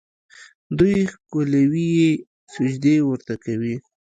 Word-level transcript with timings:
دوی 0.77 0.95
ښکلوي 1.13 1.87
یې، 1.99 2.11
سجدې 2.53 2.95
ورته 3.09 3.33
کوي. 3.43 3.75